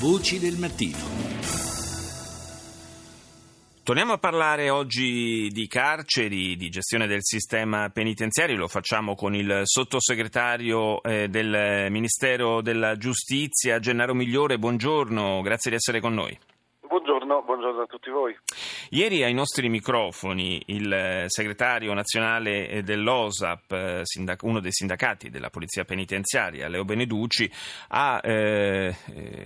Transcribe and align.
Voci 0.00 0.38
del 0.38 0.56
mattino. 0.56 0.96
Torniamo 3.82 4.14
a 4.14 4.18
parlare 4.18 4.70
oggi 4.70 5.48
di 5.52 5.66
carceri, 5.66 6.56
di 6.56 6.70
gestione 6.70 7.06
del 7.06 7.22
sistema 7.22 7.90
penitenziario, 7.90 8.56
lo 8.56 8.66
facciamo 8.66 9.14
con 9.14 9.34
il 9.34 9.60
sottosegretario 9.64 11.02
eh, 11.02 11.28
del 11.28 11.88
Ministero 11.90 12.62
della 12.62 12.96
Giustizia, 12.96 13.78
Gennaro 13.78 14.14
Migliore, 14.14 14.58
buongiorno, 14.58 15.42
grazie 15.42 15.70
di 15.70 15.76
essere 15.76 16.00
con 16.00 16.14
noi. 16.14 16.38
Buongiorno, 17.30 17.42
buongiorno, 17.44 17.82
a 17.82 17.86
tutti 17.86 18.10
voi. 18.10 18.36
Ieri 18.90 19.22
ai 19.22 19.32
nostri 19.32 19.68
microfoni 19.68 20.60
il 20.66 20.92
eh, 20.92 21.24
segretario 21.28 21.94
nazionale 21.94 22.68
eh, 22.68 22.82
dell'OSAP, 22.82 23.70
eh, 23.72 24.36
uno 24.40 24.58
dei 24.58 24.72
sindacati 24.72 25.30
della 25.30 25.48
Polizia 25.48 25.84
Penitenziaria, 25.84 26.66
Leo 26.66 26.84
Beneducci, 26.84 27.48
ha 27.90 28.20
eh, 28.24 28.96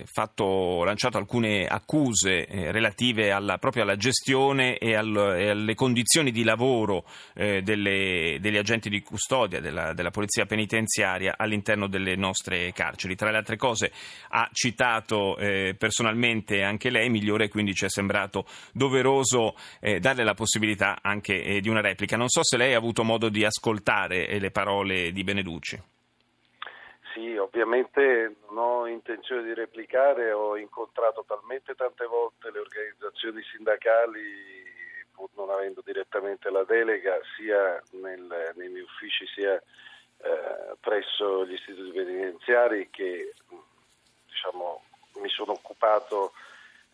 fatto, 0.05 0.83
lanciato 0.83 1.19
alcune 1.19 1.67
accuse 1.67 2.47
eh, 2.47 2.71
relative 2.71 3.31
alla, 3.31 3.59
proprio 3.59 3.83
alla 3.83 3.97
gestione 3.97 4.79
e, 4.79 4.95
al, 4.95 5.15
e, 5.15 5.49
alle 5.49 5.75
condizioni 5.75 6.31
di 6.31 6.43
lavoro 6.43 7.05
eh, 7.35 7.61
delle, 7.61 8.39
degli 8.41 8.57
agenti 8.57 8.89
di 8.89 9.03
custodia 9.03 9.59
della, 9.59 9.93
della 9.93 10.09
Polizia 10.09 10.47
Penitenziaria 10.47 11.35
all'interno 11.37 11.85
delle 11.87 12.15
nostre 12.15 12.71
carceri. 12.71 13.15
Tra 13.15 13.29
le 13.29 13.37
altre 13.37 13.57
cose 13.57 13.91
ha 14.29 14.49
citato 14.51 15.37
personalmente 15.77 16.63
anche 16.63 16.89
lei, 16.89 17.09
migliore, 17.09 17.49
quindi 17.49 17.74
ci 17.75 17.85
è 17.85 17.89
sembrato 17.89 18.45
doveroso 18.73 19.55
eh, 19.79 19.99
darle 19.99 20.23
la 20.23 20.33
possibilità 20.33 20.99
anche 21.01 21.43
eh, 21.43 21.59
di 21.59 21.69
una 21.69 21.81
replica. 21.81 22.17
Non 22.17 22.29
so 22.29 22.43
se 22.43 22.57
lei 22.57 22.73
ha 22.73 22.77
avuto 22.77 23.03
modo 23.03 23.29
di 23.29 23.45
ascoltare 23.45 24.27
eh, 24.27 24.39
le 24.39 24.51
parole 24.51 25.11
di 25.11 25.23
Beneducci. 25.23 25.81
Sì, 27.13 27.35
ovviamente 27.37 28.35
non 28.49 28.57
ho 28.57 28.87
intenzione 28.87 29.43
di 29.43 29.53
replicare, 29.53 30.31
ho 30.31 30.57
incontrato 30.57 31.23
talmente 31.25 31.75
tante 31.75 32.05
volte 32.05 32.51
le 32.51 32.59
organizzazioni 32.59 33.41
sindacali 33.51 34.63
pur 35.15 35.29
non 35.35 35.49
avendo 35.49 35.81
direttamente 35.83 36.51
la 36.51 36.65
delega 36.65 37.17
sia 37.37 37.81
nel, 38.01 38.53
nei 38.55 38.69
miei 38.69 38.83
uffici 38.83 39.25
sia 39.33 39.55
eh, 39.55 40.75
presso 40.79 41.45
gli 41.45 41.53
istituti 41.53 41.91
penitenziari 41.91 42.89
che 42.89 43.33
diciamo, 44.27 44.83
mi 45.21 45.29
sono 45.29 45.53
occupato 45.53 46.33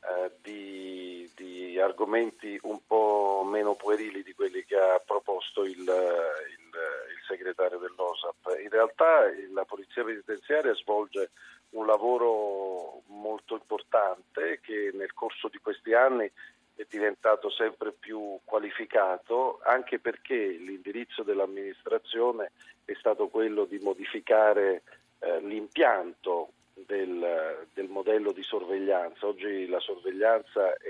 eh, 0.02 0.32
di, 0.42 1.30
di, 1.36 1.80
argomenti 1.80 2.60
un 2.64 2.80
po' 2.86 3.44
meno 3.46 3.76
puerili 3.76 4.24
di 4.24 4.34
quelli 4.34 4.64
che 4.66 4.76
ha 4.76 5.02
proposto 5.04 5.64
il, 5.64 5.80
il, 5.80 5.86
il 5.88 7.22
segretario 7.28 7.78
dell'OSAP. 7.78 8.60
In 8.62 8.70
realtà 8.70 9.26
la 9.54 9.66
Polizia 9.66 10.04
Penitenziaria 10.04 10.74
svolge 10.76 11.32
un 11.72 11.86
lavoro 11.86 13.04
molto 13.08 13.56
importante 13.56 14.60
che 14.62 14.92
nel 14.94 15.14
corso 15.14 15.48
di 15.48 15.58
questi 15.60 15.94
anni 15.94 16.30
è 16.76 16.86
diventato 16.90 17.50
sempre 17.50 17.92
più 17.92 18.40
qualificato 18.44 19.60
anche 19.64 20.00
perché 20.00 20.36
l'indirizzo 20.36 21.24
dell'amministrazione 21.24 22.52
è 22.86 22.94
stato 22.98 23.28
quello 23.28 23.66
di 23.66 23.80
modificare 23.80 24.84
eh, 25.20 25.40
l'impianto 25.42 26.54
del, 26.74 27.68
del, 27.74 27.88
modello 27.88 28.32
di 28.32 28.44
sorveglianza. 28.44 29.28
Oggi 29.28 29.68
la 29.68 29.80
sorveglianza 29.80 30.76
è 30.76 30.90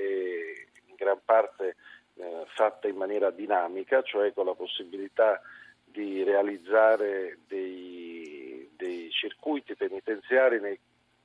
in 0.87 0.95
gran 0.95 1.19
parte 1.23 1.75
eh, 2.15 2.43
fatta 2.47 2.87
in 2.87 2.95
maniera 2.95 3.31
dinamica, 3.31 4.01
cioè 4.01 4.33
con 4.33 4.45
la 4.45 4.53
possibilità 4.53 5.41
di 5.83 6.23
realizzare 6.23 7.39
dei, 7.47 8.69
dei 8.75 9.09
circuiti 9.11 9.75
penitenziari 9.75 10.59
nei, 10.59 10.79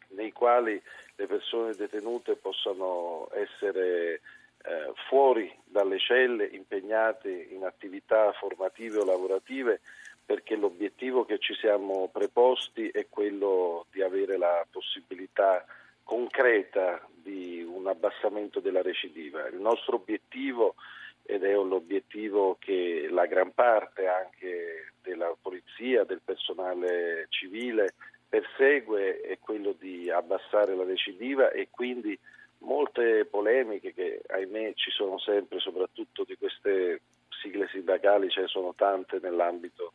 nei, 0.08 0.32
quali 0.32 0.80
le 1.14 1.26
persone 1.26 1.74
detenute 1.74 2.36
possano 2.36 3.28
essere 3.32 4.20
eh, 4.64 4.92
fuori 5.08 5.54
dalle 5.64 5.98
celle, 5.98 6.46
impegnate 6.46 7.30
in 7.30 7.64
attività 7.64 8.32
formative 8.32 8.98
o 8.98 9.04
lavorative 9.04 9.80
perché 10.26 10.56
l'obiettivo 10.56 11.24
che 11.24 11.38
ci 11.38 11.54
siamo 11.54 12.08
preposti 12.12 12.88
è 12.88 13.06
quello 13.08 13.86
di 13.92 14.02
avere 14.02 14.36
la 14.36 14.66
possibilità 14.68 15.64
concreta 16.02 17.00
di 17.14 17.62
un 17.62 17.86
abbassamento 17.86 18.58
della 18.58 18.82
recidiva. 18.82 19.46
Il 19.46 19.60
nostro 19.60 19.96
obiettivo, 19.96 20.74
ed 21.22 21.44
è 21.44 21.52
l'obiettivo 21.52 22.56
che 22.58 23.06
la 23.08 23.26
gran 23.26 23.52
parte 23.52 24.08
anche 24.08 24.92
della 25.00 25.32
polizia, 25.40 26.02
del 26.02 26.20
personale 26.24 27.26
civile 27.28 27.94
persegue, 28.28 29.20
è 29.20 29.38
quello 29.38 29.76
di 29.78 30.10
abbassare 30.10 30.74
la 30.74 30.84
recidiva 30.84 31.50
e 31.50 31.68
quindi 31.70 32.18
molte 32.58 33.24
polemiche 33.26 33.94
che 33.94 34.22
ahimè 34.26 34.72
ci 34.74 34.90
sono 34.90 35.18
sempre, 35.18 35.60
soprattutto 35.60 36.24
di 36.24 36.36
queste 36.36 37.00
sigle 37.40 37.68
sindacali, 37.68 38.28
ce 38.28 38.40
ne 38.42 38.48
sono 38.48 38.74
tante 38.74 39.18
nell'ambito 39.20 39.92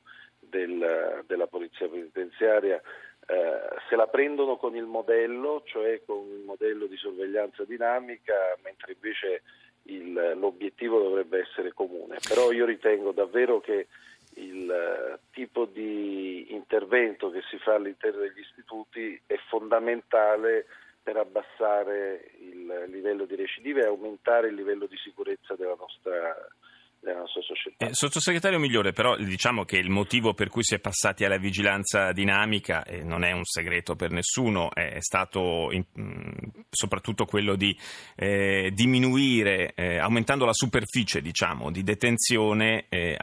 del, 0.52 1.24
della 1.26 1.48
polizia 1.48 1.88
penitenziaria 1.88 2.80
eh, 3.28 3.80
se 3.88 3.96
la 3.96 4.08
prendono 4.08 4.58
con 4.58 4.76
il 4.76 4.86
modello, 4.86 5.64
cioè 5.66 6.02
con 6.06 6.28
il 6.28 6.44
modello 6.44 6.86
di 6.86 6.98
sorveglianza 6.98 7.64
dinamica, 7.64 8.34
mentre 8.62 8.94
invece 8.94 9.44
il, 9.84 10.36
l'obiettivo 10.36 11.02
dovrebbe 11.02 11.40
essere 11.40 11.72
comune. 11.72 12.18
Però 12.28 12.52
io 12.52 12.66
ritengo 12.66 13.12
davvero 13.12 13.62
che 13.62 13.88
il 14.36 14.70
uh, 14.70 15.18
tipo 15.32 15.66
di 15.66 16.54
intervento 16.54 17.30
che 17.32 17.42
si 17.50 17.58
fa 17.58 17.76
all'interno 17.76 18.22
degli 18.22 18.40
istituti 18.40 19.20
è 19.26 19.36
fondamentale 19.50 20.66
per 21.04 21.18
abbassare 21.18 22.32
il 22.40 22.86
livello 22.88 23.26
di 23.26 23.36
recidiva 23.36 23.82
e 23.82 23.88
aumentare 23.88 24.48
il 24.48 24.56
livello 24.56 24.86
di 24.86 24.96
sicurezza 24.98 25.56
della 25.56 25.76
nostra 25.78 26.36
della 27.02 27.20
nostra 27.20 27.42
società. 27.42 27.86
Eh, 27.86 27.94
sottosegretario 27.94 28.60
Migliore, 28.60 28.94
però 28.94 29.16
diciamo 29.18 29.66
che 29.66 29.78
il 29.78 29.90
motivo 29.90 30.34
per 30.34 30.50
cui 30.50 30.64
si 30.64 30.76
è 30.76 30.80
passati 30.80 31.26
alla 31.26 31.38
vigilanza 31.38 32.12
dinamica 32.12 32.84
eh, 32.84 33.04
non 33.04 33.24
è 33.24 33.32
un 33.32 33.44
segreto 33.44 33.96
per 33.96 34.12
nessuno, 34.12 34.70
è 34.74 35.02
stato 35.02 35.72
in, 35.72 35.84
mm, 36.00 36.30
soprattutto 36.70 37.26
quello 37.26 37.56
di 37.56 37.76
eh, 38.16 38.70
diminuire, 38.74 39.74
eh, 39.76 39.98
aumentando 39.98 40.46
la 40.46 40.54
superficie 40.54 41.22
diciamo, 41.22 41.72
di 41.72 41.84
detenzione, 41.84 42.86
eh, 42.90 43.18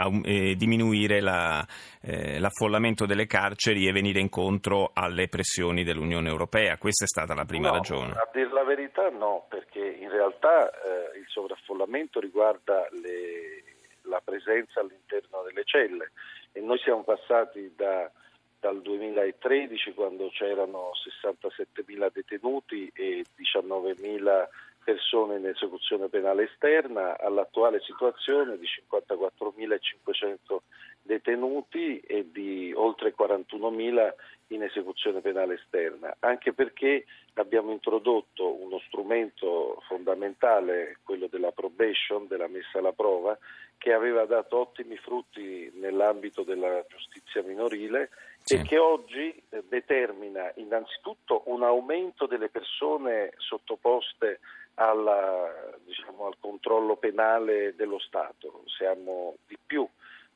diminuire 0.56 1.20
la, 1.20 1.64
eh, 2.02 2.40
l'affollamento 2.40 3.06
delle 3.06 3.26
carceri 3.26 3.86
e 3.86 3.92
venire 3.92 4.18
incontro 4.18 4.90
alle 4.92 5.28
pressioni 5.28 5.84
dell'Unione 5.84 6.28
Europea. 6.28 6.76
Questa 6.78 7.04
è 7.04 7.08
stata 7.08 7.34
la 7.34 7.44
prima 7.44 7.68
no, 7.68 7.74
ragione. 7.74 8.12
A 8.12 8.28
dire 8.32 8.52
la 8.52 8.64
verità 8.64 9.08
no, 9.10 9.46
perché 9.48 9.96
in 10.00 10.10
realtà 10.10 10.70
il 11.16 11.26
sovraffollamento 11.28 12.18
riguarda 12.18 12.88
le 13.02 13.67
la 14.08 14.20
presenza 14.24 14.80
all'interno 14.80 15.42
delle 15.42 15.64
celle. 15.64 16.12
E 16.52 16.60
noi 16.60 16.78
siamo 16.78 17.02
passati 17.04 17.72
da, 17.76 18.10
dal 18.58 18.80
2013 18.82 19.94
quando 19.94 20.28
c'erano 20.30 20.90
67.000 21.22 22.10
detenuti 22.12 22.90
e 22.94 23.24
19.000 23.36 24.48
persone 24.88 25.36
in 25.36 25.46
esecuzione 25.46 26.08
penale 26.08 26.44
esterna 26.44 27.18
all'attuale 27.18 27.78
situazione 27.80 28.56
di 28.56 28.66
54.500 28.90 30.56
detenuti 31.02 32.00
e 32.00 32.30
di 32.32 32.72
oltre 32.74 33.14
41.000 33.14 34.14
in 34.48 34.62
esecuzione 34.62 35.20
penale 35.20 35.54
esterna, 35.54 36.16
anche 36.20 36.54
perché 36.54 37.04
abbiamo 37.34 37.70
introdotto 37.70 38.62
uno 38.62 38.78
strumento 38.86 39.82
fondamentale, 39.86 40.98
quello 41.02 41.26
della 41.26 41.52
probation, 41.52 42.26
della 42.26 42.48
messa 42.48 42.78
alla 42.78 42.92
prova, 42.92 43.36
che 43.78 43.92
aveva 43.92 44.26
dato 44.26 44.58
ottimi 44.58 44.96
frutti 44.96 45.70
nell'ambito 45.76 46.42
della 46.42 46.84
giustizia 46.88 47.42
minorile 47.42 48.10
sì. 48.42 48.56
e 48.56 48.62
che 48.62 48.78
oggi 48.78 49.42
eh, 49.48 49.64
determina 49.68 50.52
innanzitutto 50.56 51.42
un 51.46 51.62
aumento 51.62 52.26
delle 52.26 52.48
persone 52.48 53.32
sottoposte 53.36 54.40
alla, 54.74 55.50
diciamo, 55.84 56.26
al 56.26 56.36
controllo 56.38 56.96
penale 56.96 57.74
dello 57.74 57.98
Stato. 57.98 58.62
Siamo 58.66 59.36
di 59.46 59.56
più 59.64 59.88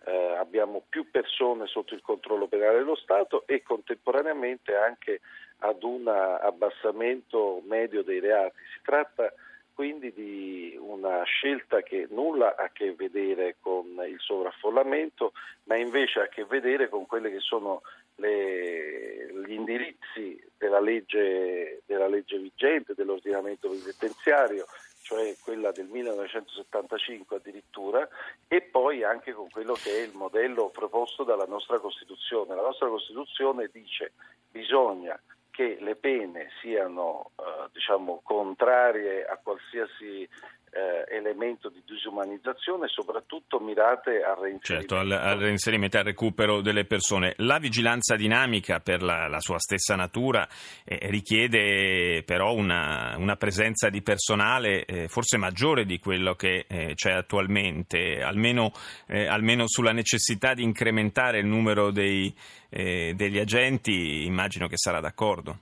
eh, 0.05 0.35
abbiamo 0.37 0.83
più 0.89 1.11
persone 1.11 1.67
sotto 1.67 1.95
il 1.95 2.03
controllo 2.03 2.49
penale 2.49 2.79
dello 2.79 2.97
Stato 2.97 3.45
e 3.47 3.63
contemporaneamente 3.63 4.75
anche 4.75 5.21
ad 5.59 5.83
un 5.85 6.09
abbassamento 6.09 7.63
medio 7.67 8.03
dei 8.03 8.19
reati. 8.19 8.57
Si 8.75 8.81
tratta 8.83 9.33
quindi 9.75 10.13
di 10.13 10.77
una 10.79 11.23
scelta 11.25 11.83
che 11.83 12.07
nulla 12.11 12.55
ha 12.57 12.65
a 12.65 12.71
che 12.73 12.93
vedere 12.95 13.57
con 13.61 13.87
il 14.07 14.19
sovraffollamento, 14.19 15.33
ma 15.65 15.77
invece 15.77 16.21
ha 16.21 16.25
a 16.25 16.29
che 16.29 16.45
vedere 16.45 16.89
con 16.89 17.07
quelli 17.07 17.31
che 17.31 17.41
sono 17.41 17.83
le, 18.17 19.33
gli 19.47 19.53
indirizzi 19.53 20.41
della 20.59 20.81
legge, 20.81 21.83
della 21.87 22.09
legge 22.09 22.39
vigente, 22.39 22.95
dell'ordinamento 22.95 23.69
penitenziario, 23.69 24.67
cioè 25.03 25.35
quella 25.43 25.73
del 25.73 25.87
1975 25.87 27.37
addirittura, 27.37 28.09
e 28.47 28.63
poi 28.63 29.03
anche 29.03 29.33
con 29.33 29.49
quello 29.51 29.75
che 29.75 29.91
è 29.91 30.03
il 30.03 30.15
modello 30.15 30.69
proposto 30.69 31.25
dalla 31.25 31.47
nostra 31.47 31.79
Costituzione. 31.79 32.55
La 32.55 32.63
nostra 32.63 32.89
Costituzione 32.89 33.69
dice 33.73 34.13
che 34.17 34.33
bisogna 34.51 35.19
che 35.53 35.77
le 35.81 35.95
pene 35.95 36.49
siano 36.61 37.31
eh, 37.37 37.69
diciamo, 37.73 38.21
contrarie 38.25 39.25
a 39.25 39.37
qualsiasi 39.37 40.29
eh, 40.73 41.17
elemento 41.17 41.69
di 41.69 41.83
disumanizzazione 41.85 42.89
soprattutto 42.89 43.61
mirate 43.61 44.23
al 44.23 44.37
reinserimento. 44.37 44.61
Certo, 44.65 44.97
al, 44.97 45.11
al 45.11 45.39
reinserimento 45.39 45.97
e 45.97 46.01
al 46.01 46.07
recupero 46.07 46.63
delle 46.63 46.87
persone. 46.87 47.35
La 47.39 47.59
vigilanza 47.59 48.17
dinamica 48.17 48.81
per 48.81 49.03
la, 49.03 49.29
la 49.29 49.41
sua 49.41 49.59
stessa 49.59 49.95
natura 49.97 50.49
eh, 50.85 50.99
richiede 51.11 52.23
però 52.25 52.55
una, 52.55 53.15
una, 53.19 53.37
presenza 53.37 53.91
di 53.91 54.03
personale 54.03 54.85
eh, 54.85 55.09
forse 55.09 55.37
maggiore 55.37 55.85
di 55.85 55.99
quello 55.99 56.35
che 56.35 56.65
eh, 56.67 56.95
c'è 56.95 57.13
attualmente, 57.13 58.23
almeno, 58.23 58.73
eh, 59.09 59.27
almeno, 59.27 59.65
sulla 59.67 59.93
necessità 59.93 60.55
di 60.55 60.63
incrementare 60.63 61.39
il 61.39 61.47
numero 61.47 61.91
dei, 61.91 62.35
eh, 62.71 63.13
degli 63.15 63.39
agenti 63.39 64.25
immagino 64.25 64.69
che 64.69 64.77
sarà 64.77 65.01
d'accordo 65.01 65.59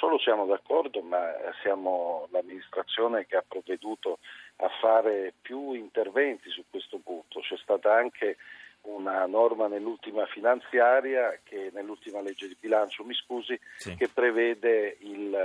solo 0.00 0.18
siamo 0.18 0.46
d'accordo, 0.46 1.02
ma 1.02 1.30
siamo 1.60 2.26
l'amministrazione 2.30 3.26
che 3.26 3.36
ha 3.36 3.44
provveduto 3.46 4.18
a 4.56 4.68
fare 4.80 5.34
più 5.42 5.72
interventi 5.74 6.48
su 6.48 6.64
questo 6.70 6.98
punto. 7.04 7.40
C'è 7.40 7.58
stata 7.58 7.94
anche 7.94 8.38
una 8.82 9.26
norma 9.26 9.68
nell'ultima 9.68 10.24
finanziaria, 10.24 11.38
che, 11.44 11.68
nell'ultima 11.74 12.22
legge 12.22 12.48
di 12.48 12.56
bilancio, 12.58 13.04
mi 13.04 13.12
scusi, 13.12 13.60
sì. 13.76 13.94
che 13.94 14.08
prevede 14.08 14.96
il, 15.00 15.36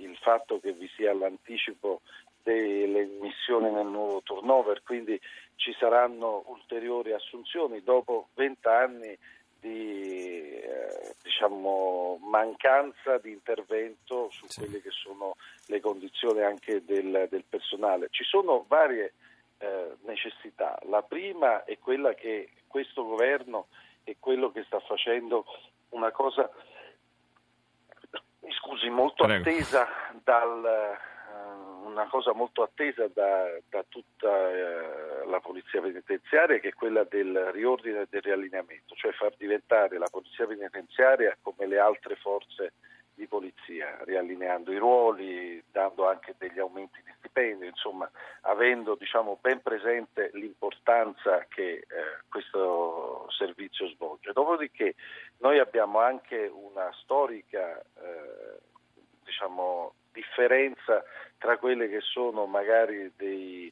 il 0.00 0.16
fatto 0.16 0.58
che 0.58 0.72
vi 0.72 0.90
sia 0.96 1.14
l'anticipo 1.14 2.00
delle 2.42 3.04
missioni 3.20 3.70
nel 3.70 3.86
nuovo 3.86 4.22
turnover, 4.22 4.82
quindi 4.82 5.20
ci 5.54 5.72
saranno 5.78 6.42
ulteriori 6.46 7.12
assunzioni 7.12 7.80
dopo 7.84 8.28
vent'anni 8.34 9.16
di 9.60 10.58
eh, 10.58 11.14
diciamo, 11.22 12.18
mancanza 12.22 13.18
di 13.18 13.30
intervento 13.30 14.28
su 14.30 14.46
sì. 14.48 14.60
quelle 14.60 14.80
che 14.80 14.90
sono 14.90 15.36
le 15.66 15.80
condizioni 15.80 16.42
anche 16.42 16.84
del, 16.84 17.28
del 17.30 17.44
personale. 17.48 18.08
Ci 18.10 18.24
sono 18.24 18.64
varie 18.66 19.14
eh, 19.58 19.96
necessità. 20.02 20.78
La 20.88 21.02
prima 21.02 21.64
è 21.64 21.78
quella 21.78 22.14
che 22.14 22.50
questo 22.66 23.04
governo 23.04 23.68
è 24.04 24.16
quello 24.18 24.50
che 24.50 24.64
sta 24.64 24.80
facendo 24.80 25.44
una 25.90 26.10
cosa 26.10 26.50
scusi, 28.50 28.88
molto 28.88 29.24
Prego. 29.24 29.48
attesa 29.48 29.86
dal, 30.22 30.98
una 31.84 32.06
cosa 32.08 32.32
molto 32.32 32.62
attesa 32.62 33.08
da, 33.08 33.58
da 33.68 33.84
tutta 33.88 34.50
eh, 34.50 35.09
la 35.30 35.40
polizia 35.40 35.80
penitenziaria 35.80 36.58
che 36.58 36.68
è 36.68 36.74
quella 36.74 37.04
del 37.04 37.50
riordine 37.52 38.02
e 38.02 38.06
del 38.10 38.22
riallineamento, 38.22 38.94
cioè 38.94 39.12
far 39.12 39.34
diventare 39.36 39.96
la 39.96 40.08
polizia 40.10 40.46
penitenziaria 40.46 41.36
come 41.40 41.66
le 41.66 41.78
altre 41.78 42.16
forze 42.16 42.72
di 43.14 43.26
polizia, 43.26 43.98
riallineando 44.04 44.72
i 44.72 44.78
ruoli, 44.78 45.62
dando 45.70 46.08
anche 46.08 46.34
degli 46.38 46.58
aumenti 46.58 47.02
di 47.04 47.12
stipendio, 47.18 47.68
insomma 47.68 48.10
avendo 48.42 48.94
diciamo, 48.94 49.38
ben 49.40 49.60
presente 49.60 50.30
l'importanza 50.32 51.44
che 51.48 51.72
eh, 51.72 51.86
questo 52.30 53.26
servizio 53.30 53.88
svolge. 53.88 54.32
Dopodiché 54.32 54.94
noi 55.38 55.58
abbiamo 55.58 56.00
anche 56.00 56.50
una 56.52 56.90
storica 57.02 57.78
eh, 57.78 58.58
diciamo, 59.22 59.92
differenza 60.12 61.04
tra 61.36 61.58
quelle 61.58 61.88
che 61.88 62.00
sono 62.00 62.46
magari 62.46 63.12
dei, 63.16 63.70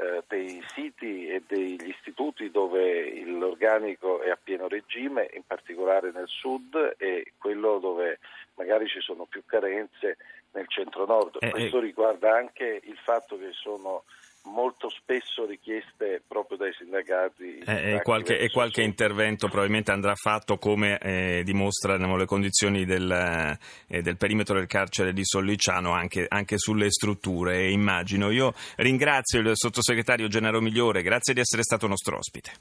eh, 0.00 0.22
dei 0.28 0.62
siti 0.74 1.28
e 1.28 1.42
degli 1.46 1.88
istituti 1.88 2.50
dove 2.50 3.22
l'organico 3.24 4.22
è 4.22 4.30
a 4.30 4.38
pieno 4.42 4.66
regime, 4.66 5.28
in 5.34 5.42
particolare 5.46 6.10
nel 6.10 6.28
sud, 6.28 6.94
e 6.96 7.32
quello 7.36 7.78
dove 7.78 8.18
magari 8.54 8.86
ci 8.88 9.00
sono 9.00 9.26
più 9.26 9.42
carenze 9.44 10.16
nel 10.52 10.66
centro-nord. 10.68 11.36
Eh, 11.40 11.50
Questo 11.50 11.78
eh. 11.78 11.82
riguarda 11.82 12.34
anche 12.34 12.80
il 12.82 12.96
fatto 12.96 13.38
che 13.38 13.50
sono 13.52 14.04
molto 14.52 14.90
spesso 14.90 15.46
richieste 15.46 16.22
proprio 16.26 16.58
dai 16.58 16.72
sindacati. 16.72 17.58
Eh, 17.58 17.94
e, 17.94 18.02
qualche, 18.02 18.38
e, 18.38 18.50
qualche, 18.50 18.82
intervento 18.82 19.48
probabilmente 19.48 19.92
andrà 19.92 20.14
fatto 20.14 20.58
come 20.58 20.98
eh, 20.98 21.42
dimostrano 21.44 22.16
le 22.16 22.26
condizioni 22.26 22.84
del, 22.84 23.58
eh, 23.86 24.02
del, 24.02 24.16
perimetro 24.16 24.56
del 24.56 24.66
carcere 24.66 25.12
di 25.12 25.24
Solliciano 25.24 25.92
anche, 25.92 26.26
anche 26.28 26.58
sulle 26.58 26.90
strutture, 26.90 27.70
immagino. 27.70 28.30
Io 28.30 28.52
ringrazio 28.76 29.40
il 29.40 29.52
sottosegretario 29.54 30.28
Gennaro 30.28 30.60
Migliore, 30.60 31.02
grazie 31.02 31.32
di 31.34 31.40
essere 31.40 31.62
stato 31.62 31.86
nostro 31.86 32.16
ospite. 32.16 32.52